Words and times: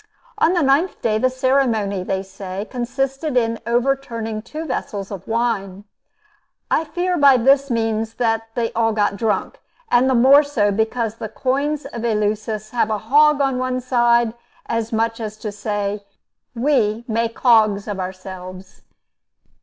On 0.39 0.53
the 0.53 0.63
ninth 0.63 0.99
day, 1.03 1.19
the 1.19 1.29
ceremony, 1.29 2.01
they 2.03 2.23
say, 2.23 2.65
consisted 2.71 3.37
in 3.37 3.59
overturning 3.67 4.41
two 4.41 4.65
vessels 4.65 5.11
of 5.11 5.27
wine. 5.27 5.83
I 6.71 6.85
fear 6.85 7.19
by 7.19 7.37
this 7.37 7.69
means 7.69 8.15
that 8.15 8.47
they 8.55 8.73
all 8.73 8.93
got 8.93 9.15
drunk; 9.15 9.61
and 9.91 10.09
the 10.09 10.15
more 10.15 10.41
so, 10.41 10.71
because 10.71 11.17
the 11.17 11.29
coins 11.29 11.85
of 11.85 12.03
Eleusis 12.03 12.71
have 12.71 12.89
a 12.89 12.97
hog 12.97 13.41
on 13.41 13.59
one 13.59 13.79
side, 13.79 14.33
as 14.65 14.91
much 14.91 15.19
as 15.19 15.37
to 15.37 15.51
say, 15.51 16.03
We 16.55 17.05
make 17.07 17.37
hogs 17.37 17.87
of 17.87 17.99
ourselves. 17.99 18.81